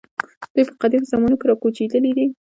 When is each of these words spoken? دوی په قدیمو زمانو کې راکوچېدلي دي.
دوی 0.53 0.63
په 0.69 0.73
قدیمو 0.81 1.09
زمانو 1.11 1.39
کې 1.39 1.45
راکوچېدلي 1.51 2.11
دي. 2.17 2.25